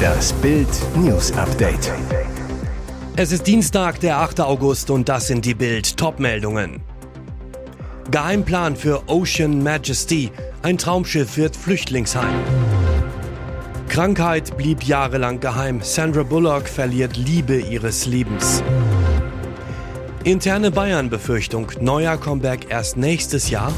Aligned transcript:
Das 0.00 0.32
Bild 0.34 0.68
News 0.96 1.32
Update. 1.32 1.92
Es 3.16 3.32
ist 3.32 3.46
Dienstag, 3.46 4.00
der 4.00 4.18
8. 4.18 4.40
August 4.40 4.90
und 4.90 5.08
das 5.08 5.26
sind 5.26 5.44
die 5.44 5.54
Bild 5.54 5.96
Topmeldungen. 5.96 6.80
Geheimplan 8.10 8.76
für 8.76 9.02
Ocean 9.08 9.62
Majesty. 9.62 10.30
Ein 10.62 10.78
Traumschiff 10.78 11.36
wird 11.36 11.56
Flüchtlingsheim. 11.56 12.34
Krankheit 13.88 14.56
blieb 14.56 14.84
jahrelang 14.84 15.40
geheim. 15.40 15.80
Sandra 15.82 16.22
Bullock 16.22 16.68
verliert 16.68 17.16
Liebe 17.16 17.60
ihres 17.60 18.06
Lebens. 18.06 18.62
Interne 20.24 20.70
Bayern-Befürchtung. 20.70 21.72
Neuer 21.80 22.16
Comeback 22.16 22.66
erst 22.70 22.96
nächstes 22.96 23.50
Jahr. 23.50 23.72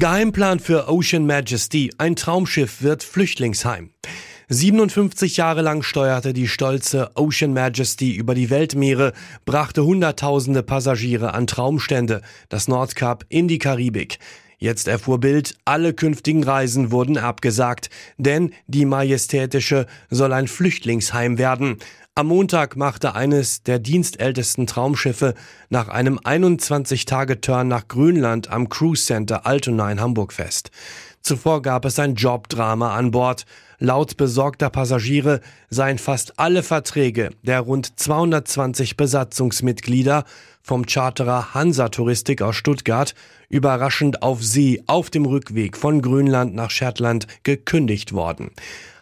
Geheimplan 0.00 0.60
für 0.60 0.88
Ocean 0.88 1.26
Majesty. 1.26 1.92
Ein 1.98 2.16
Traumschiff 2.16 2.80
wird 2.80 3.02
Flüchtlingsheim. 3.02 3.90
57 4.48 5.36
Jahre 5.36 5.60
lang 5.60 5.82
steuerte 5.82 6.32
die 6.32 6.48
stolze 6.48 7.10
Ocean 7.16 7.52
Majesty 7.52 8.14
über 8.14 8.34
die 8.34 8.48
Weltmeere, 8.48 9.12
brachte 9.44 9.84
Hunderttausende 9.84 10.62
Passagiere 10.62 11.34
an 11.34 11.46
Traumstände, 11.46 12.22
das 12.48 12.66
Nordkap 12.66 13.26
in 13.28 13.46
die 13.46 13.58
Karibik. 13.58 14.18
Jetzt 14.56 14.88
erfuhr 14.88 15.20
Bild, 15.20 15.56
alle 15.66 15.92
künftigen 15.92 16.44
Reisen 16.44 16.90
wurden 16.90 17.18
abgesagt, 17.18 17.90
denn 18.16 18.52
die 18.66 18.86
Majestätische 18.86 19.86
soll 20.08 20.32
ein 20.32 20.48
Flüchtlingsheim 20.48 21.36
werden. 21.36 21.76
Am 22.16 22.26
Montag 22.26 22.76
machte 22.76 23.14
eines 23.14 23.62
der 23.62 23.78
dienstältesten 23.78 24.66
Traumschiffe 24.66 25.34
nach 25.68 25.88
einem 25.88 26.18
21-Tage-Turn 26.18 27.68
nach 27.68 27.86
Grönland 27.86 28.50
am 28.50 28.68
Cruise 28.68 29.04
Center 29.06 29.46
Altona 29.46 29.92
in 29.92 30.00
Hamburg 30.00 30.32
fest. 30.32 30.72
Zuvor 31.22 31.62
gab 31.62 31.84
es 31.84 32.00
ein 32.00 32.16
Jobdrama 32.16 32.96
an 32.96 33.12
Bord. 33.12 33.44
Laut 33.78 34.16
besorgter 34.16 34.70
Passagiere 34.70 35.40
seien 35.68 35.98
fast 35.98 36.40
alle 36.40 36.64
Verträge 36.64 37.30
der 37.42 37.60
rund 37.60 38.00
220 38.00 38.96
Besatzungsmitglieder 38.96 40.24
vom 40.62 40.86
Charterer 40.86 41.54
Hansa 41.54 41.90
Touristik 41.90 42.42
aus 42.42 42.56
Stuttgart 42.56 43.14
überraschend 43.48 44.22
auf 44.22 44.42
See 44.42 44.82
auf 44.88 45.10
dem 45.10 45.26
Rückweg 45.26 45.76
von 45.76 46.02
Grönland 46.02 46.56
nach 46.56 46.70
Shetland 46.70 47.28
gekündigt 47.44 48.12
worden. 48.12 48.50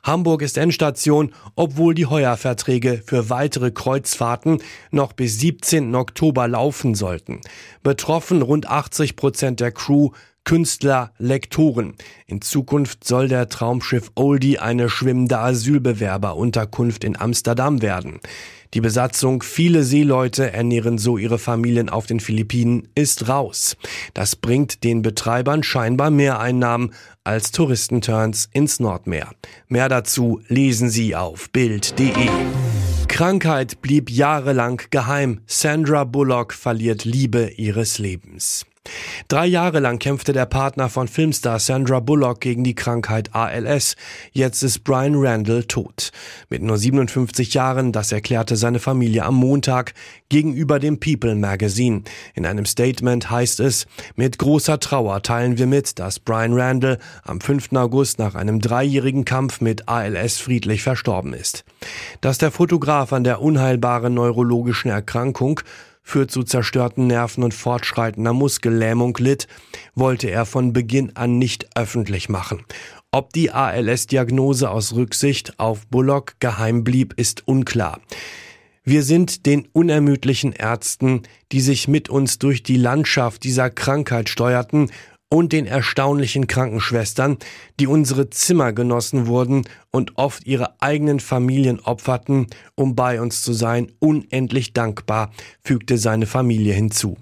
Hamburg 0.02 0.42
ist 0.42 0.58
Endstation, 0.58 1.32
obwohl 1.56 1.94
die 1.94 2.06
Heuerverträge 2.06 3.02
für 3.04 3.30
weitere 3.30 3.70
Kreuzfahrten 3.70 4.62
noch 4.90 5.12
bis 5.12 5.38
17. 5.38 5.94
Oktober 5.94 6.48
laufen 6.48 6.94
sollten. 6.94 7.40
Betroffen 7.82 8.42
rund 8.42 8.68
80 8.68 9.16
Prozent 9.16 9.60
der 9.60 9.72
Crew, 9.72 10.10
Künstler, 10.44 11.12
Lektoren. 11.19 11.94
In 12.27 12.41
Zukunft 12.41 13.05
soll 13.05 13.28
der 13.28 13.48
Traumschiff 13.48 14.11
Oldie 14.14 14.58
eine 14.58 14.89
schwimmende 14.89 15.39
Asylbewerberunterkunft 15.39 17.05
in 17.05 17.19
Amsterdam 17.19 17.83
werden. 17.83 18.20
Die 18.75 18.80
Besatzung, 18.80 19.42
viele 19.42 19.83
Seeleute 19.83 20.53
ernähren 20.53 20.98
so 20.98 21.17
ihre 21.17 21.39
Familien 21.39 21.89
auf 21.89 22.06
den 22.06 22.20
Philippinen, 22.20 22.89
ist 22.95 23.28
raus. 23.28 23.77
Das 24.12 24.36
bringt 24.36 24.84
den 24.84 25.00
Betreibern 25.00 25.62
scheinbar 25.62 26.11
mehr 26.11 26.39
Einnahmen 26.39 26.92
als 27.25 27.50
Touristenturns 27.50 28.48
ins 28.52 28.78
Nordmeer. 28.78 29.30
Mehr 29.69 29.89
dazu 29.89 30.41
lesen 30.48 30.91
Sie 30.91 31.17
auf 31.17 31.50
Bild.de. 31.50 32.28
Krankheit 33.08 33.80
blieb 33.80 34.11
jahrelang 34.11 34.83
geheim. 34.91 35.41
Sandra 35.47 36.05
Bullock 36.05 36.52
verliert 36.52 37.05
Liebe 37.05 37.50
ihres 37.56 37.98
Lebens. 37.98 38.67
Drei 39.28 39.47
Jahre 39.47 39.81
lang 39.81 39.98
kämpfte 39.98 40.33
der 40.33 40.47
Partner 40.47 40.89
von 40.89 41.08
Filmstar 41.08 41.58
Sandra 41.58 42.00
Bullock 42.00 42.41
gegen 42.41 42.64
die 42.64 42.75
Krankheit 42.75 43.34
ALS. 43.34 43.97
Jetzt 44.33 44.62
ist 44.62 44.84
Brian 44.84 45.14
Randall 45.17 45.64
tot. 45.64 46.12
Mit 46.48 46.62
nur 46.62 46.78
57 46.78 47.55
Jahren, 47.55 47.92
das 47.92 48.12
erklärte 48.12 48.56
seine 48.56 48.78
Familie 48.78 49.24
am 49.24 49.35
Montag 49.35 49.95
gegenüber 50.29 50.79
dem 50.79 51.01
People 51.01 51.35
Magazine. 51.35 52.02
In 52.35 52.46
einem 52.46 52.67
Statement 52.67 53.30
heißt 53.30 53.61
es, 53.61 53.86
mit 54.17 54.39
großer 54.39 54.80
Trauer 54.80 55.23
teilen 55.23 55.58
wir 55.58 55.67
mit, 55.67 55.98
dass 55.98 56.18
Brian 56.18 56.52
Randall 56.55 56.98
am 57.24 57.41
5. 57.41 57.73
August 57.73 58.18
nach 58.18 58.35
einem 58.35 58.61
dreijährigen 58.61 59.24
Kampf 59.24 59.61
mit 59.61 59.89
ALS 59.89 60.39
friedlich 60.39 60.83
verstorben 60.83 61.33
ist. 61.35 61.64
Dass 62.20 62.39
der 62.39 62.51
Fotograf 62.51 63.12
an 63.12 63.24
der 63.24 63.41
unheilbaren 63.41 64.14
neurologischen 64.14 64.91
Erkrankung 64.91 65.61
führt 66.08 66.30
zu 66.30 66.42
zerstörten 66.42 67.07
Nerven 67.07 67.45
und 67.45 67.52
fortschreitender 67.52 68.33
Muskellähmung 68.33 69.14
litt, 69.20 69.46
wollte 69.95 70.30
er 70.30 70.46
von 70.46 70.73
Beginn 70.73 71.14
an 71.17 71.36
nicht 71.36 71.77
öffentlich 71.77 72.30
machen. 72.30 72.64
Ob 73.13 73.35
die 73.35 73.51
ALS-Diagnose 73.51 74.70
aus 74.70 74.95
Rücksicht 74.95 75.58
auf 75.58 75.86
Bullock 75.89 76.36
geheim 76.41 76.83
blieb, 76.83 77.13
ist 77.18 77.47
unklar. 77.47 78.01
Wir 78.85 79.02
sind 79.02 79.45
den 79.45 79.68
unermüdlichen 79.74 80.55
Ärzten, 80.55 81.24
die 81.52 81.61
sich 81.61 81.89
mit 81.89 82.08
uns 82.08 82.39
durch 82.39 82.63
die 82.63 82.79
Landschaft 82.79 83.45
dieser 83.45 83.68
Krankheit 83.68 84.30
steuerten 84.30 84.91
und 85.30 85.52
den 85.52 85.66
erstaunlichen 85.66 86.46
Krankenschwestern, 86.46 87.39
die 87.78 87.86
unsere 87.86 88.30
Zimmergenossen 88.30 89.27
wurden 89.27 89.64
und 89.90 90.16
oft 90.16 90.46
ihre 90.46 90.80
eigenen 90.80 91.20
Familien 91.20 91.80
opferten, 91.80 92.46
um 92.74 92.94
bei 92.94 93.20
uns 93.20 93.42
zu 93.42 93.52
sein, 93.52 93.92
unendlich 93.98 94.72
dankbar, 94.72 95.30
fügte 95.62 95.98
seine 95.98 96.27
Familie 96.27 96.72
hinzu. 96.72 97.17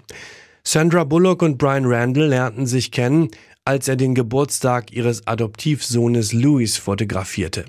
Sandra 0.63 1.03
Bullock 1.03 1.41
und 1.41 1.57
Brian 1.57 1.85
Randall 1.85 2.27
lernten 2.27 2.65
sich 2.65 2.91
kennen, 2.91 3.29
als 3.65 3.89
er 3.89 3.97
den 3.97 4.15
Geburtstag 4.15 4.93
ihres 4.93 5.27
Adoptivsohnes 5.27 6.31
Louis 6.31 6.77
fotografierte. 6.77 7.65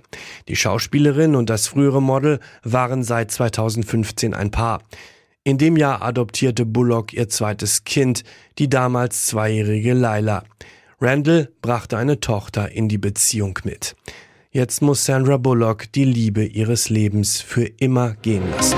Die 0.47 0.55
Schauspielerin 0.55 1.35
und 1.35 1.51
das 1.51 1.67
frühere 1.67 2.01
Model 2.01 2.39
waren 2.63 3.03
seit 3.03 3.33
2015 3.33 4.35
ein 4.35 4.53
Paar. 4.53 4.81
In 5.49 5.57
dem 5.57 5.79
Jahr 5.79 6.03
adoptierte 6.03 6.67
Bullock 6.67 7.15
ihr 7.15 7.31
zweites 7.31 7.85
Kind, 7.85 8.23
die 8.59 8.69
damals 8.69 9.25
zweijährige 9.25 9.95
Laila. 9.95 10.45
Randall 11.01 11.51
brachte 11.63 11.97
eine 11.97 12.21
Tochter 12.21 12.71
in 12.71 12.91
die 12.91 12.99
Beziehung 12.99 13.59
mit. 13.65 13.97
Jetzt 14.51 14.83
muss 14.83 15.07
Sandra 15.07 15.39
Bullock 15.39 15.91
die 15.93 16.05
Liebe 16.05 16.45
ihres 16.45 16.91
Lebens 16.91 17.41
für 17.41 17.65
immer 17.65 18.13
gehen 18.17 18.43
lassen. 18.51 18.77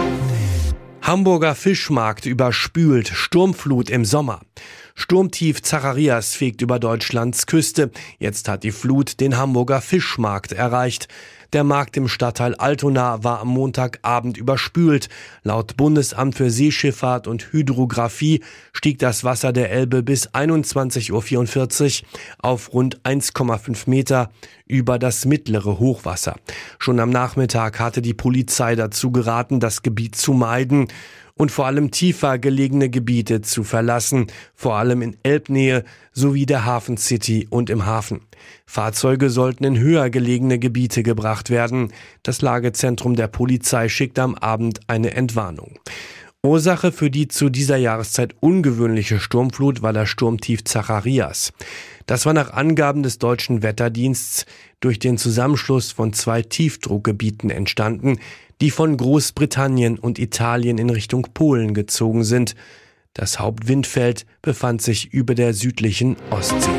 Hamburger 1.03 1.57
Fischmarkt 1.57 2.25
überspült, 2.25 3.09
Sturmflut 3.09 3.91
im 3.91 4.05
Sommer. 4.05 4.41
Sturmtief 4.95 5.63
Zacharias 5.63 6.37
fegt 6.37 6.63
über 6.63 6.79
Deutschlands 6.79 7.47
Küste. 7.47 7.91
Jetzt 8.21 8.49
hat 8.49 8.63
die 8.63 8.71
Flut 8.71 9.19
den 9.19 9.37
Hamburger 9.37 9.81
Fischmarkt 9.81 10.53
erreicht. 10.53 11.09
Der 11.53 11.65
Markt 11.65 11.97
im 11.97 12.07
Stadtteil 12.07 12.55
Altona 12.55 13.25
war 13.25 13.41
am 13.41 13.49
Montagabend 13.49 14.37
überspült. 14.37 15.09
Laut 15.43 15.77
Bundesamt 15.77 16.37
für 16.37 16.49
Seeschifffahrt 16.49 17.27
und 17.27 17.53
Hydrographie 17.53 18.41
stieg 18.73 19.01
das 19.01 19.25
Wasser 19.25 19.53
der 19.53 19.73
Elbe 19.73 20.05
bis 20.05 20.29
21.44 20.29 22.03
Uhr 22.03 22.09
auf 22.39 22.73
rund 22.73 23.01
1,5 23.03 23.91
Meter 23.91 24.31
über 24.69 25.01
das 25.01 25.25
mittlere 25.25 25.81
Hochwasser. 25.81 26.37
Schon 26.79 27.01
am 27.01 27.11
Nachmittag 27.11 27.81
hatte 27.81 28.01
die 28.01 28.15
Polizei 28.15 28.77
dazu 28.77 29.11
geraten, 29.11 29.59
das 29.59 29.83
Gebiet 29.83 30.15
zu 30.15 30.33
meiden 30.33 30.87
und 31.41 31.51
vor 31.51 31.65
allem 31.65 31.91
tiefer 31.91 32.39
gelegene 32.39 32.91
Gebiete 32.91 33.41
zu 33.41 33.65
verlassen, 33.65 34.27
vor 34.55 34.75
allem 34.75 35.01
in 35.01 35.17
Elbnähe 35.23 35.85
sowie 36.13 36.45
der 36.45 36.67
Hafen 36.67 36.99
City 36.99 37.47
und 37.49 37.71
im 37.71 37.87
Hafen. 37.87 38.21
Fahrzeuge 38.67 39.31
sollten 39.31 39.65
in 39.65 39.79
höher 39.79 40.11
gelegene 40.11 40.59
Gebiete 40.59 41.03
gebracht 41.03 41.49
werden. 41.49 41.95
Das 42.23 42.43
Lagezentrum 42.43 43.17
der 43.17 43.29
Polizei 43.29 43.89
schickt 43.89 44.19
am 44.19 44.35
Abend 44.35 44.81
eine 44.87 45.15
Entwarnung. 45.15 45.79
Ursache 46.43 46.93
für 46.93 47.11
die 47.11 47.27
zu 47.27 47.49
dieser 47.49 47.79
Jahreszeit 47.79 48.35
ungewöhnliche 48.41 49.19
Sturmflut 49.19 49.81
war 49.81 49.95
das 49.95 50.11
Sturmtief 50.11 50.65
Zacharias. 50.65 51.55
Das 52.05 52.27
war 52.27 52.35
nach 52.35 52.53
Angaben 52.53 53.03
des 53.03 53.17
deutschen 53.17 53.63
Wetterdiensts 53.63 54.45
durch 54.81 54.99
den 54.99 55.17
Zusammenschluss 55.17 55.91
von 55.91 56.13
zwei 56.13 56.43
Tiefdruckgebieten 56.43 57.49
entstanden, 57.49 58.19
die 58.61 58.71
von 58.71 58.97
Großbritannien 58.97 59.99
und 59.99 60.19
Italien 60.19 60.79
in 60.79 60.91
Richtung 60.91 61.29
Polen 61.35 61.75
gezogen 61.75 62.25
sind. 62.25 62.55
Das 63.15 63.39
Hauptwindfeld 63.39 64.27
befand 64.43 64.83
sich 64.83 65.13
über 65.13 65.35
der 65.35 65.55
südlichen 65.55 66.17
Ostsee. 66.31 66.71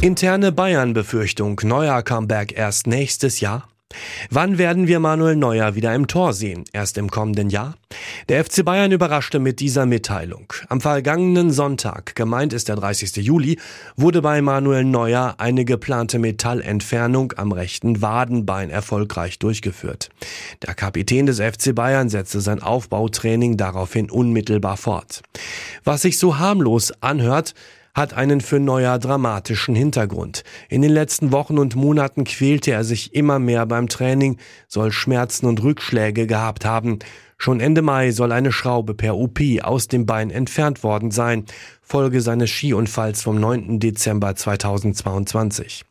Interne 0.00 0.50
Bayern-Befürchtung, 0.50 1.60
neuer 1.62 2.02
Comeback 2.02 2.56
erst 2.56 2.86
nächstes 2.86 3.40
Jahr. 3.40 3.68
Wann 4.30 4.58
werden 4.58 4.86
wir 4.86 5.00
Manuel 5.00 5.36
Neuer 5.36 5.74
wieder 5.74 5.94
im 5.94 6.06
Tor 6.06 6.32
sehen? 6.32 6.64
Erst 6.72 6.98
im 6.98 7.10
kommenden 7.10 7.50
Jahr? 7.50 7.76
Der 8.28 8.44
FC 8.44 8.64
Bayern 8.64 8.92
überraschte 8.92 9.38
mit 9.38 9.60
dieser 9.60 9.86
Mitteilung. 9.86 10.52
Am 10.68 10.80
vergangenen 10.80 11.50
Sonntag, 11.50 12.14
gemeint 12.14 12.52
ist 12.52 12.68
der 12.68 12.76
30. 12.76 13.16
Juli, 13.16 13.58
wurde 13.96 14.22
bei 14.22 14.40
Manuel 14.42 14.84
Neuer 14.84 15.34
eine 15.38 15.64
geplante 15.64 16.18
Metallentfernung 16.18 17.32
am 17.36 17.52
rechten 17.52 18.02
Wadenbein 18.02 18.70
erfolgreich 18.70 19.38
durchgeführt. 19.38 20.10
Der 20.66 20.74
Kapitän 20.74 21.26
des 21.26 21.40
FC 21.40 21.74
Bayern 21.74 22.08
setzte 22.08 22.40
sein 22.40 22.62
Aufbautraining 22.62 23.56
daraufhin 23.56 24.10
unmittelbar 24.10 24.76
fort. 24.76 25.22
Was 25.84 26.02
sich 26.02 26.18
so 26.18 26.38
harmlos 26.38 26.92
anhört, 27.00 27.54
hat 27.94 28.14
einen 28.14 28.40
für 28.40 28.58
Neuer 28.58 28.98
dramatischen 28.98 29.74
Hintergrund. 29.74 30.44
In 30.68 30.82
den 30.82 30.92
letzten 30.92 31.32
Wochen 31.32 31.58
und 31.58 31.76
Monaten 31.76 32.24
quälte 32.24 32.70
er 32.70 32.84
sich 32.84 33.14
immer 33.14 33.38
mehr 33.38 33.66
beim 33.66 33.88
Training, 33.88 34.38
soll 34.66 34.92
Schmerzen 34.92 35.46
und 35.46 35.62
Rückschläge 35.62 36.26
gehabt 36.26 36.64
haben. 36.64 37.00
Schon 37.42 37.58
Ende 37.58 37.82
Mai 37.82 38.12
soll 38.12 38.30
eine 38.30 38.52
Schraube 38.52 38.94
per 38.94 39.16
OP 39.16 39.40
aus 39.62 39.88
dem 39.88 40.06
Bein 40.06 40.30
entfernt 40.30 40.84
worden 40.84 41.10
sein, 41.10 41.44
Folge 41.82 42.20
seines 42.20 42.50
Skiunfalls 42.50 43.22
vom 43.22 43.40
9. 43.40 43.80
Dezember 43.80 44.36
2022. 44.36 45.84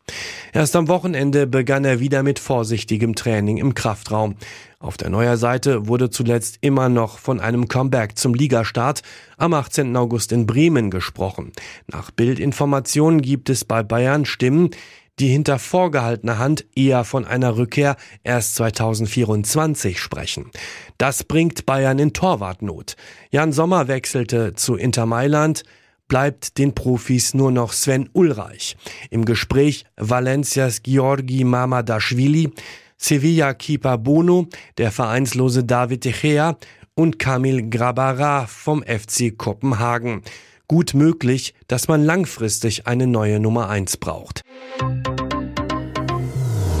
Erst 0.54 0.74
am 0.76 0.88
Wochenende 0.88 1.46
begann 1.46 1.84
er 1.84 2.00
wieder 2.00 2.22
mit 2.22 2.38
vorsichtigem 2.38 3.14
Training 3.14 3.58
im 3.58 3.74
Kraftraum. 3.74 4.36
Auf 4.78 4.96
der 4.96 5.10
Neuer 5.10 5.36
Seite 5.36 5.88
wurde 5.88 6.08
zuletzt 6.08 6.56
immer 6.62 6.88
noch 6.88 7.18
von 7.18 7.38
einem 7.38 7.68
Comeback 7.68 8.16
zum 8.16 8.32
Ligastart 8.32 9.02
am 9.36 9.52
18. 9.52 9.94
August 9.94 10.32
in 10.32 10.46
Bremen 10.46 10.90
gesprochen. 10.90 11.52
Nach 11.86 12.10
Bildinformationen 12.10 13.20
gibt 13.20 13.50
es 13.50 13.66
bei 13.66 13.82
Bayern 13.82 14.24
Stimmen, 14.24 14.70
die 15.18 15.28
hinter 15.28 15.58
vorgehaltener 15.58 16.38
Hand 16.38 16.64
eher 16.74 17.04
von 17.04 17.24
einer 17.24 17.56
Rückkehr 17.56 17.96
erst 18.24 18.56
2024 18.56 20.00
sprechen. 20.00 20.50
Das 20.98 21.24
bringt 21.24 21.66
Bayern 21.66 21.98
in 21.98 22.12
Torwartnot. 22.12 22.96
Jan 23.30 23.52
Sommer 23.52 23.88
wechselte 23.88 24.54
zu 24.54 24.76
Inter 24.76 25.06
Mailand, 25.06 25.64
bleibt 26.08 26.58
den 26.58 26.74
Profis 26.74 27.34
nur 27.34 27.50
noch 27.50 27.72
Sven 27.72 28.08
Ulreich. 28.12 28.76
Im 29.10 29.24
Gespräch 29.24 29.84
Valencias 29.96 30.82
Georgi 30.82 31.44
Mamadashvili, 31.44 32.52
Sevilla-Keeper 32.98 33.98
Bono, 33.98 34.48
der 34.78 34.92
vereinslose 34.92 35.64
David 35.64 36.04
De 36.04 36.54
und 36.94 37.18
Kamil 37.18 37.68
Grabara 37.70 38.46
vom 38.46 38.82
FC 38.82 39.36
Kopenhagen. 39.36 40.22
Gut 40.68 40.94
möglich, 40.94 41.54
dass 41.68 41.88
man 41.88 42.04
langfristig 42.04 42.86
eine 42.86 43.06
neue 43.06 43.40
Nummer 43.40 43.68
1 43.68 43.98
braucht. 43.98 44.42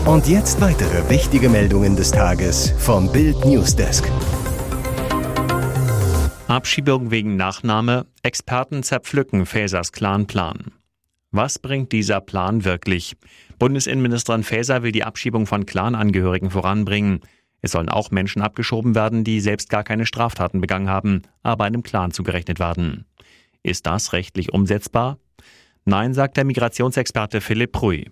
Und 0.04 0.26
jetzt 0.26 0.60
weitere 0.60 1.08
wichtige 1.08 1.48
Meldungen 1.48 1.94
des 1.94 2.10
Tages 2.10 2.72
vom 2.78 3.12
Bild 3.12 3.44
Newsdesk. 3.44 4.10
Abschiebung 6.48 7.10
wegen 7.10 7.36
Nachname. 7.36 8.06
Experten 8.22 8.82
zerpflücken 8.82 9.46
Fäsers 9.46 9.92
Clan-Plan. 9.92 10.72
Was 11.30 11.58
bringt 11.58 11.92
dieser 11.92 12.20
Plan 12.20 12.64
wirklich? 12.64 13.16
Bundesinnenministerin 13.58 14.42
Faeser 14.42 14.82
will 14.82 14.92
die 14.92 15.04
Abschiebung 15.04 15.46
von 15.46 15.64
Clanangehörigen 15.64 16.50
voranbringen. 16.50 17.20
Es 17.62 17.72
sollen 17.72 17.88
auch 17.88 18.10
Menschen 18.10 18.42
abgeschoben 18.42 18.94
werden, 18.94 19.24
die 19.24 19.40
selbst 19.40 19.70
gar 19.70 19.84
keine 19.84 20.04
Straftaten 20.04 20.60
begangen 20.60 20.90
haben, 20.90 21.22
aber 21.42 21.64
einem 21.64 21.82
Clan 21.82 22.10
zugerechnet 22.10 22.58
werden. 22.58 23.06
Ist 23.62 23.86
das 23.86 24.12
rechtlich 24.12 24.52
umsetzbar? 24.52 25.18
Nein, 25.84 26.14
sagt 26.14 26.36
der 26.36 26.44
Migrationsexperte 26.44 27.40
Philipp 27.40 27.72
Pruy. 27.72 28.10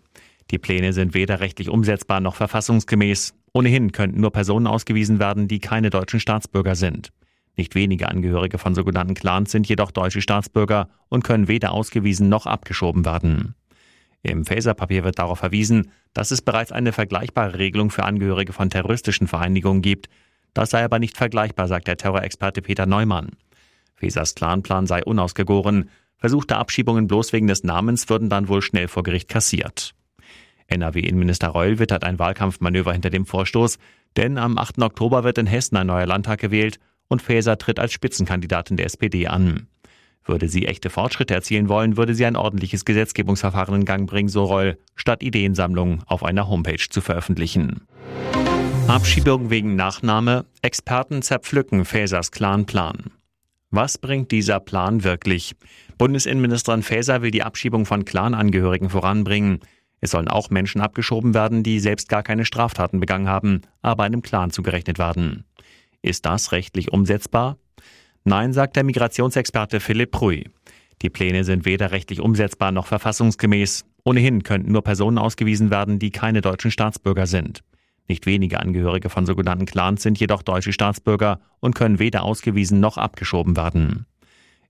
Die 0.50 0.58
Pläne 0.58 0.92
sind 0.92 1.14
weder 1.14 1.40
rechtlich 1.40 1.68
umsetzbar 1.68 2.20
noch 2.20 2.34
verfassungsgemäß. 2.34 3.34
Ohnehin 3.52 3.92
könnten 3.92 4.20
nur 4.20 4.32
Personen 4.32 4.66
ausgewiesen 4.66 5.18
werden, 5.18 5.48
die 5.48 5.58
keine 5.60 5.90
deutschen 5.90 6.20
Staatsbürger 6.20 6.74
sind. 6.74 7.12
Nicht 7.56 7.74
wenige 7.74 8.08
Angehörige 8.08 8.58
von 8.58 8.74
sogenannten 8.74 9.14
Clans 9.14 9.50
sind 9.50 9.68
jedoch 9.68 9.90
deutsche 9.90 10.22
Staatsbürger 10.22 10.88
und 11.08 11.24
können 11.24 11.48
weder 11.48 11.72
ausgewiesen 11.72 12.28
noch 12.28 12.46
abgeschoben 12.46 13.04
werden. 13.04 13.54
Im 14.22 14.44
Faser-Papier 14.44 15.04
wird 15.04 15.18
darauf 15.18 15.38
verwiesen, 15.38 15.90
dass 16.12 16.30
es 16.30 16.42
bereits 16.42 16.72
eine 16.72 16.92
vergleichbare 16.92 17.58
Regelung 17.58 17.90
für 17.90 18.04
Angehörige 18.04 18.52
von 18.52 18.70
terroristischen 18.70 19.28
Vereinigungen 19.28 19.82
gibt. 19.82 20.08
Das 20.54 20.70
sei 20.70 20.84
aber 20.84 20.98
nicht 20.98 21.16
vergleichbar, 21.16 21.68
sagt 21.68 21.88
der 21.88 21.96
Terrorexperte 21.96 22.62
Peter 22.62 22.86
Neumann. 22.86 23.30
Fesers 24.00 24.34
Clanplan 24.34 24.86
sei 24.86 25.04
unausgegoren. 25.04 25.90
Versuchte 26.16 26.56
Abschiebungen 26.56 27.06
bloß 27.06 27.32
wegen 27.32 27.46
des 27.46 27.64
Namens 27.64 28.08
würden 28.08 28.30
dann 28.30 28.48
wohl 28.48 28.62
schnell 28.62 28.88
vor 28.88 29.02
Gericht 29.02 29.28
kassiert. 29.28 29.94
NRW-Innenminister 30.68 31.48
Reul 31.48 31.78
wittert 31.78 32.04
ein 32.04 32.18
Wahlkampfmanöver 32.18 32.92
hinter 32.92 33.10
dem 33.10 33.26
Vorstoß, 33.26 33.78
denn 34.16 34.38
am 34.38 34.56
8. 34.56 34.80
Oktober 34.82 35.22
wird 35.22 35.38
in 35.38 35.46
Hessen 35.46 35.76
ein 35.76 35.86
neuer 35.86 36.06
Landtag 36.06 36.40
gewählt 36.40 36.78
und 37.08 37.20
Faeser 37.20 37.58
tritt 37.58 37.78
als 37.78 37.92
Spitzenkandidatin 37.92 38.76
der 38.76 38.86
SPD 38.86 39.26
an. 39.26 39.66
Würde 40.24 40.48
sie 40.48 40.66
echte 40.66 40.90
Fortschritte 40.90 41.34
erzielen 41.34 41.68
wollen, 41.68 41.96
würde 41.96 42.14
sie 42.14 42.24
ein 42.24 42.36
ordentliches 42.36 42.84
Gesetzgebungsverfahren 42.84 43.74
in 43.74 43.84
Gang 43.84 44.08
bringen, 44.08 44.28
so 44.28 44.44
Reul, 44.44 44.78
statt 44.94 45.22
Ideensammlungen 45.22 46.02
auf 46.06 46.22
einer 46.24 46.48
Homepage 46.48 46.88
zu 46.88 47.00
veröffentlichen. 47.00 47.82
Abschiebung 48.86 49.50
wegen 49.50 49.76
Nachname. 49.76 50.46
Experten 50.62 51.22
zerpflücken 51.22 51.84
Faesers 51.84 52.30
Clan-Plan. 52.30 53.10
Was 53.72 53.98
bringt 53.98 54.32
dieser 54.32 54.58
Plan 54.58 55.04
wirklich? 55.04 55.54
Bundesinnenministerin 55.96 56.82
Faeser 56.82 57.22
will 57.22 57.30
die 57.30 57.44
Abschiebung 57.44 57.86
von 57.86 58.04
Clanangehörigen 58.04 58.90
voranbringen. 58.90 59.60
Es 60.00 60.10
sollen 60.10 60.26
auch 60.26 60.50
Menschen 60.50 60.80
abgeschoben 60.80 61.34
werden, 61.34 61.62
die 61.62 61.78
selbst 61.78 62.08
gar 62.08 62.24
keine 62.24 62.44
Straftaten 62.44 62.98
begangen 62.98 63.28
haben, 63.28 63.60
aber 63.80 64.02
einem 64.02 64.22
Clan 64.22 64.50
zugerechnet 64.50 64.98
werden. 64.98 65.44
Ist 66.02 66.26
das 66.26 66.50
rechtlich 66.50 66.92
umsetzbar? 66.92 67.58
Nein, 68.24 68.52
sagt 68.52 68.74
der 68.74 68.82
Migrationsexperte 68.82 69.78
Philipp 69.78 70.10
Pruy. 70.10 70.50
Die 71.02 71.10
Pläne 71.10 71.44
sind 71.44 71.64
weder 71.64 71.92
rechtlich 71.92 72.20
umsetzbar 72.20 72.72
noch 72.72 72.88
verfassungsgemäß. 72.88 73.84
Ohnehin 74.04 74.42
könnten 74.42 74.72
nur 74.72 74.82
Personen 74.82 75.18
ausgewiesen 75.18 75.70
werden, 75.70 76.00
die 76.00 76.10
keine 76.10 76.40
deutschen 76.40 76.72
Staatsbürger 76.72 77.28
sind. 77.28 77.60
Nicht 78.10 78.26
wenige 78.26 78.58
Angehörige 78.58 79.08
von 79.08 79.24
sogenannten 79.24 79.66
Clans 79.66 80.02
sind 80.02 80.18
jedoch 80.18 80.42
deutsche 80.42 80.72
Staatsbürger 80.72 81.38
und 81.60 81.76
können 81.76 82.00
weder 82.00 82.24
ausgewiesen 82.24 82.80
noch 82.80 82.98
abgeschoben 82.98 83.56
werden. 83.56 84.04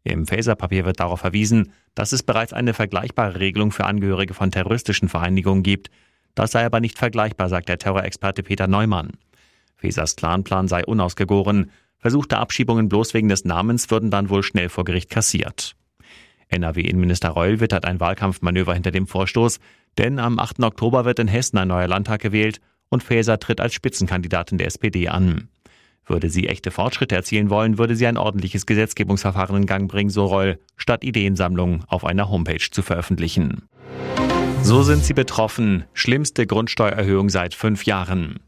Im 0.04 0.26
Faser-Papier 0.26 0.84
wird 0.84 1.00
darauf 1.00 1.20
verwiesen, 1.20 1.72
dass 1.94 2.12
es 2.12 2.22
bereits 2.22 2.52
eine 2.52 2.74
vergleichbare 2.74 3.40
Regelung 3.40 3.72
für 3.72 3.86
Angehörige 3.86 4.34
von 4.34 4.50
terroristischen 4.50 5.08
Vereinigungen 5.08 5.62
gibt. 5.62 5.88
Das 6.34 6.50
sei 6.50 6.66
aber 6.66 6.80
nicht 6.80 6.98
vergleichbar, 6.98 7.48
sagt 7.48 7.70
der 7.70 7.78
Terrorexperte 7.78 8.42
Peter 8.42 8.66
Neumann. 8.66 9.12
Fesers 9.74 10.16
Clanplan 10.16 10.68
sei 10.68 10.84
unausgegoren. 10.84 11.70
Versuchte 11.96 12.36
Abschiebungen 12.36 12.90
bloß 12.90 13.14
wegen 13.14 13.30
des 13.30 13.46
Namens 13.46 13.90
würden 13.90 14.10
dann 14.10 14.28
wohl 14.28 14.42
schnell 14.42 14.68
vor 14.68 14.84
Gericht 14.84 15.08
kassiert. 15.08 15.76
NRW-Innenminister 16.48 17.30
Reul 17.30 17.60
wittert 17.60 17.86
ein 17.86 18.00
Wahlkampfmanöver 18.00 18.74
hinter 18.74 18.90
dem 18.90 19.06
Vorstoß, 19.06 19.60
denn 19.96 20.18
am 20.18 20.38
8. 20.38 20.62
Oktober 20.62 21.06
wird 21.06 21.18
in 21.20 21.28
Hessen 21.28 21.56
ein 21.56 21.68
neuer 21.68 21.88
Landtag 21.88 22.20
gewählt 22.20 22.60
und 22.90 23.02
Faeser 23.02 23.38
tritt 23.38 23.60
als 23.60 23.72
Spitzenkandidatin 23.72 24.58
der 24.58 24.66
SPD 24.66 25.08
an. 25.08 25.48
Würde 26.04 26.28
sie 26.28 26.48
echte 26.48 26.70
Fortschritte 26.70 27.14
erzielen 27.14 27.50
wollen, 27.50 27.78
würde 27.78 27.96
sie 27.96 28.06
ein 28.06 28.16
ordentliches 28.16 28.66
Gesetzgebungsverfahren 28.66 29.56
in 29.56 29.66
Gang 29.66 29.90
bringen, 29.90 30.10
so 30.10 30.26
Reul, 30.26 30.58
statt 30.76 31.04
Ideensammlungen 31.04 31.84
auf 31.86 32.04
einer 32.04 32.28
Homepage 32.28 32.68
zu 32.70 32.82
veröffentlichen. 32.82 33.68
So 34.62 34.82
sind 34.82 35.04
sie 35.04 35.14
betroffen. 35.14 35.84
Schlimmste 35.94 36.46
Grundsteuererhöhung 36.46 37.30
seit 37.30 37.54
fünf 37.54 37.86
Jahren. 37.86 38.40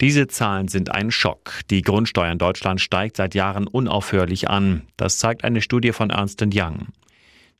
Diese 0.00 0.28
Zahlen 0.28 0.68
sind 0.68 0.92
ein 0.92 1.10
Schock. 1.10 1.60
Die 1.70 1.82
Grundsteuer 1.82 2.30
in 2.30 2.38
Deutschland 2.38 2.80
steigt 2.80 3.16
seit 3.16 3.34
Jahren 3.34 3.66
unaufhörlich 3.66 4.48
an. 4.48 4.82
Das 4.96 5.18
zeigt 5.18 5.42
eine 5.42 5.60
Studie 5.60 5.92
von 5.92 6.10
Ernst 6.10 6.40
Young. 6.42 6.86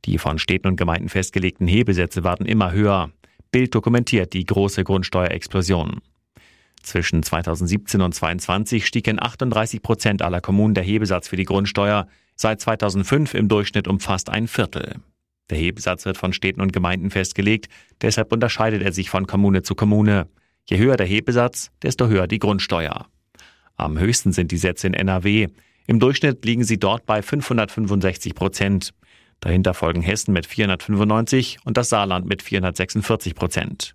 Die 0.04 0.18
von 0.18 0.38
Städten 0.38 0.68
und 0.68 0.76
Gemeinden 0.76 1.08
festgelegten 1.08 1.66
Hebesätze 1.66 2.22
werden 2.22 2.46
immer 2.46 2.70
höher. 2.70 3.10
Bild 3.50 3.74
dokumentiert 3.74 4.32
die 4.32 4.44
große 4.44 4.84
Grundsteuerexplosion. 4.84 6.00
Zwischen 6.82 7.22
2017 7.22 8.00
und 8.00 8.14
2022 8.14 8.86
stieg 8.86 9.06
in 9.08 9.20
38 9.20 9.82
Prozent 9.82 10.22
aller 10.22 10.40
Kommunen 10.40 10.74
der 10.74 10.84
Hebesatz 10.84 11.28
für 11.28 11.36
die 11.36 11.44
Grundsteuer, 11.44 12.06
seit 12.36 12.60
2005 12.60 13.34
im 13.34 13.48
Durchschnitt 13.48 13.88
um 13.88 14.00
fast 14.00 14.30
ein 14.30 14.48
Viertel. 14.48 14.96
Der 15.50 15.58
Hebesatz 15.58 16.04
wird 16.04 16.18
von 16.18 16.32
Städten 16.32 16.60
und 16.60 16.72
Gemeinden 16.72 17.10
festgelegt, 17.10 17.68
deshalb 18.00 18.32
unterscheidet 18.32 18.82
er 18.82 18.92
sich 18.92 19.10
von 19.10 19.26
Kommune 19.26 19.62
zu 19.62 19.74
Kommune. 19.74 20.28
Je 20.68 20.78
höher 20.78 20.96
der 20.96 21.06
Hebesatz, 21.06 21.70
desto 21.82 22.08
höher 22.08 22.26
die 22.26 22.38
Grundsteuer. 22.38 23.06
Am 23.76 23.98
höchsten 23.98 24.32
sind 24.32 24.52
die 24.52 24.58
Sätze 24.58 24.86
in 24.86 24.94
NRW. 24.94 25.48
Im 25.86 26.00
Durchschnitt 26.00 26.44
liegen 26.44 26.64
sie 26.64 26.78
dort 26.78 27.06
bei 27.06 27.22
565 27.22 28.34
Prozent. 28.34 28.92
Dahinter 29.40 29.74
folgen 29.74 30.02
Hessen 30.02 30.32
mit 30.32 30.46
495 30.46 31.58
und 31.64 31.76
das 31.76 31.88
Saarland 31.88 32.26
mit 32.26 32.42
446 32.42 33.34
Prozent. 33.34 33.94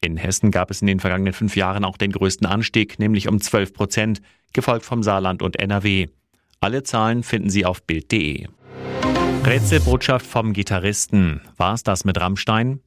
In 0.00 0.16
Hessen 0.16 0.50
gab 0.50 0.70
es 0.70 0.80
in 0.80 0.86
den 0.86 1.00
vergangenen 1.00 1.32
fünf 1.32 1.56
Jahren 1.56 1.84
auch 1.84 1.96
den 1.96 2.12
größten 2.12 2.46
Anstieg, 2.46 2.98
nämlich 2.98 3.28
um 3.28 3.40
12 3.40 3.74
Prozent, 3.74 4.22
gefolgt 4.52 4.84
vom 4.84 5.02
Saarland 5.02 5.42
und 5.42 5.60
NRW. 5.60 6.08
Alle 6.60 6.82
Zahlen 6.82 7.22
finden 7.22 7.50
Sie 7.50 7.64
auf 7.64 7.82
Bild.de. 7.82 8.46
Rätselbotschaft 9.44 10.26
vom 10.26 10.52
Gitarristen. 10.52 11.40
War 11.56 11.74
es 11.74 11.82
das 11.82 12.04
mit 12.04 12.20
Rammstein? 12.20 12.80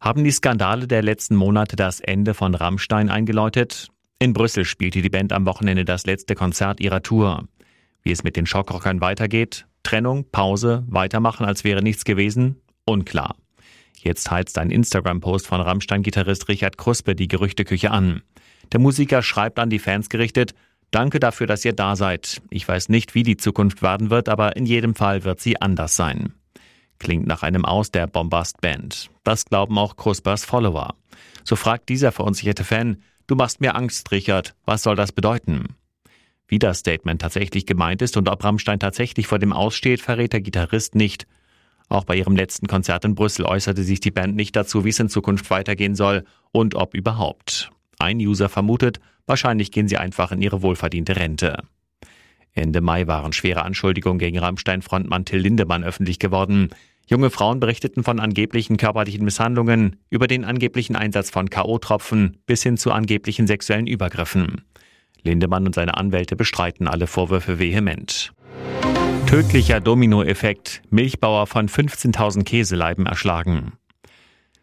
Haben 0.00 0.24
die 0.24 0.30
Skandale 0.30 0.86
der 0.86 1.02
letzten 1.02 1.34
Monate 1.34 1.76
das 1.76 2.00
Ende 2.00 2.34
von 2.34 2.54
Rammstein 2.54 3.08
eingeläutet? 3.08 3.88
In 4.18 4.32
Brüssel 4.32 4.64
spielte 4.64 5.02
die 5.02 5.08
Band 5.08 5.32
am 5.32 5.46
Wochenende 5.46 5.84
das 5.84 6.06
letzte 6.06 6.34
Konzert 6.34 6.80
ihrer 6.80 7.02
Tour. 7.02 7.48
Wie 8.02 8.12
es 8.12 8.22
mit 8.22 8.36
den 8.36 8.46
Schockrockern 8.46 9.00
weitergeht? 9.00 9.66
Trennung, 9.84 10.24
Pause, 10.32 10.84
weitermachen, 10.88 11.46
als 11.46 11.62
wäre 11.62 11.82
nichts 11.82 12.04
gewesen? 12.04 12.56
Unklar. 12.84 13.36
Jetzt 13.96 14.30
heizt 14.30 14.58
ein 14.58 14.70
Instagram-Post 14.70 15.46
von 15.46 15.60
Rammstein-Gitarrist 15.60 16.48
Richard 16.48 16.76
Kruspe 16.76 17.14
die 17.14 17.28
Gerüchteküche 17.28 17.90
an. 17.90 18.22
Der 18.72 18.80
Musiker 18.80 19.22
schreibt 19.22 19.58
an 19.58 19.70
die 19.70 19.78
Fans 19.78 20.08
gerichtet, 20.08 20.54
Danke 20.90 21.18
dafür, 21.18 21.48
dass 21.48 21.64
ihr 21.64 21.72
da 21.72 21.96
seid. 21.96 22.40
Ich 22.50 22.68
weiß 22.68 22.88
nicht, 22.88 23.16
wie 23.16 23.24
die 23.24 23.36
Zukunft 23.36 23.82
werden 23.82 24.10
wird, 24.10 24.28
aber 24.28 24.56
in 24.56 24.64
jedem 24.64 24.94
Fall 24.94 25.24
wird 25.24 25.40
sie 25.40 25.60
anders 25.60 25.96
sein. 25.96 26.34
Klingt 27.00 27.26
nach 27.26 27.42
einem 27.42 27.64
Aus 27.64 27.90
der 27.90 28.06
Bombast-Band. 28.06 29.10
Das 29.24 29.44
glauben 29.44 29.76
auch 29.76 29.96
Krusbers 29.96 30.44
Follower. 30.44 30.94
So 31.42 31.56
fragt 31.56 31.88
dieser 31.88 32.12
verunsicherte 32.12 32.62
Fan, 32.62 33.02
du 33.26 33.34
machst 33.34 33.60
mir 33.60 33.74
Angst, 33.74 34.12
Richard, 34.12 34.54
was 34.66 34.84
soll 34.84 34.94
das 34.94 35.10
bedeuten? 35.10 35.74
Wie 36.46 36.58
das 36.58 36.78
Statement 36.78 37.20
tatsächlich 37.20 37.66
gemeint 37.66 38.02
ist 38.02 38.16
und 38.16 38.28
ob 38.28 38.44
Rammstein 38.44 38.78
tatsächlich 38.78 39.26
vor 39.26 39.38
dem 39.38 39.52
Aussteht, 39.52 40.00
verrät 40.00 40.32
der 40.32 40.40
Gitarrist 40.40 40.94
nicht. 40.94 41.26
Auch 41.88 42.04
bei 42.04 42.16
ihrem 42.16 42.36
letzten 42.36 42.66
Konzert 42.66 43.04
in 43.04 43.14
Brüssel 43.14 43.44
äußerte 43.44 43.82
sich 43.82 44.00
die 44.00 44.10
Band 44.10 44.36
nicht 44.36 44.56
dazu, 44.56 44.84
wie 44.84 44.90
es 44.90 45.00
in 45.00 45.08
Zukunft 45.08 45.50
weitergehen 45.50 45.94
soll 45.94 46.24
und 46.52 46.74
ob 46.74 46.94
überhaupt. 46.94 47.70
Ein 47.98 48.18
User 48.18 48.48
vermutet, 48.48 49.00
wahrscheinlich 49.26 49.70
gehen 49.70 49.88
sie 49.88 49.96
einfach 49.96 50.32
in 50.32 50.42
ihre 50.42 50.62
wohlverdiente 50.62 51.16
Rente. 51.16 51.62
Ende 52.52 52.80
Mai 52.80 53.06
waren 53.06 53.32
schwere 53.32 53.62
Anschuldigungen 53.62 54.18
gegen 54.18 54.38
Rammstein-Frontmann 54.38 55.24
Till 55.24 55.40
Lindemann 55.40 55.84
öffentlich 55.84 56.18
geworden. 56.18 56.70
Junge 57.06 57.30
Frauen 57.30 57.60
berichteten 57.60 58.04
von 58.04 58.20
angeblichen 58.20 58.76
körperlichen 58.76 59.24
Misshandlungen, 59.24 59.96
über 60.08 60.26
den 60.26 60.44
angeblichen 60.44 60.96
Einsatz 60.96 61.30
von 61.30 61.50
K.O.-Tropfen 61.50 62.36
bis 62.46 62.62
hin 62.62 62.76
zu 62.76 62.92
angeblichen 62.92 63.46
sexuellen 63.46 63.86
Übergriffen. 63.86 64.62
Lindemann 65.24 65.66
und 65.66 65.74
seine 65.74 65.96
Anwälte 65.96 66.36
bestreiten 66.36 66.86
alle 66.86 67.06
Vorwürfe 67.06 67.58
vehement. 67.58 68.32
Tödlicher 69.26 69.80
Dominoeffekt. 69.80 70.82
Milchbauer 70.90 71.46
von 71.46 71.68
15.000 71.68 72.44
Käseleiben 72.44 73.06
erschlagen. 73.06 73.72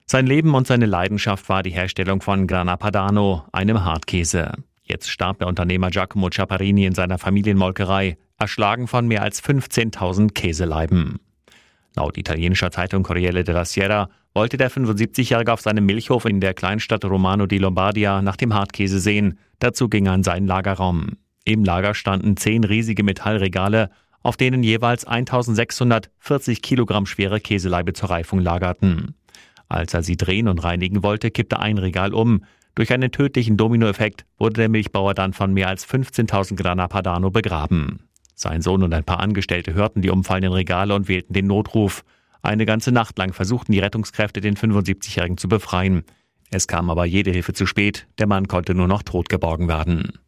Sein 0.06 0.28
Leben 0.28 0.54
und 0.56 0.68
seine 0.68 0.86
Leidenschaft 0.86 1.50
war 1.50 1.64
die 1.64 1.72
Herstellung 1.72 2.22
von 2.22 2.48
Grana 2.48 2.78
Padano, 2.78 3.46
einem 3.52 3.84
Hartkäse. 3.84 4.54
Jetzt 4.84 5.10
starb 5.10 5.40
der 5.40 5.48
Unternehmer 5.48 5.90
Giacomo 5.90 6.30
Ciapparini 6.30 6.86
in 6.86 6.94
seiner 6.94 7.18
Familienmolkerei, 7.18 8.18
erschlagen 8.38 8.88
von 8.88 9.08
mehr 9.08 9.24
als 9.24 9.44
15.000 9.44 10.34
Käseleiben. 10.34 11.20
Laut 11.96 12.18
italienischer 12.18 12.72
Zeitung 12.72 13.04
Corriere 13.04 13.44
della 13.44 13.66
Sierra 13.66 14.10
wollte 14.34 14.58
der 14.58 14.72
75-Jährige 14.72 15.52
auf 15.52 15.62
seinem 15.62 15.86
Milchhof 15.86 16.26
in 16.26 16.40
der 16.40 16.54
Kleinstadt 16.54 17.06
Romano 17.06 17.46
di 17.46 17.58
Lombardia 17.58 18.22
nach 18.22 18.38
dem 18.38 18.54
Hartkäse 18.54 19.00
sehen. 19.00 19.38
Dazu 19.60 19.90
ging 19.90 20.06
er 20.06 20.16
in 20.16 20.24
seinen 20.24 20.48
Lagerraum. 20.48 21.18
Im 21.44 21.64
Lager 21.64 21.94
standen 21.94 22.38
zehn 22.38 22.64
riesige 22.64 23.04
Metallregale, 23.04 23.90
auf 24.24 24.38
denen 24.38 24.64
jeweils 24.64 25.06
1640 25.06 26.62
Kilogramm 26.62 27.06
schwere 27.06 27.40
Käseleibe 27.40 27.94
zur 27.94 28.12
Reifung 28.12 28.40
lagerten. 28.40 29.16
Als 29.68 29.94
er 29.94 30.04
sie 30.04 30.18
drehen 30.18 30.48
und 30.48 30.64
reinigen 30.64 31.02
wollte, 31.02 31.32
kippte 31.32 31.60
ein 31.60 31.78
Regal 31.78 32.14
um. 32.14 32.44
Durch 32.76 32.94
einen 32.94 33.12
tödlichen 33.12 33.58
Dominoeffekt 33.58 34.26
wurde 34.38 34.56
der 34.56 34.70
Milchbauer 34.70 35.14
dann 35.14 35.34
von 35.34 35.54
mehr 35.54 35.68
als 35.68 35.88
15.000 35.88 36.56
Grana 36.56 36.88
Padano 36.88 37.32
begraben. 37.32 38.08
Sein 38.36 38.62
Sohn 38.62 38.84
und 38.84 38.94
ein 38.94 39.04
paar 39.04 39.20
Angestellte 39.20 39.74
hörten 39.74 40.02
die 40.02 40.10
umfallenden 40.10 40.54
Regale 40.54 40.96
und 40.96 41.08
wählten 41.08 41.34
den 41.34 41.48
Notruf. 41.48 42.04
Eine 42.42 42.66
ganze 42.66 42.92
Nacht 42.92 43.18
lang 43.18 43.34
versuchten 43.34 43.72
die 43.72 43.80
Rettungskräfte, 43.80 44.42
den 44.42 44.56
75-Jährigen 44.56 45.38
zu 45.38 45.48
befreien. 45.48 46.04
Es 46.50 46.68
kam 46.68 46.90
aber 46.90 47.06
jede 47.06 47.32
Hilfe 47.32 47.54
zu 47.54 47.66
spät. 47.66 48.08
Der 48.18 48.28
Mann 48.28 48.48
konnte 48.48 48.74
nur 48.74 48.88
noch 48.88 49.04
tot 49.04 49.30
geborgen 49.30 49.68
werden. 49.68 50.20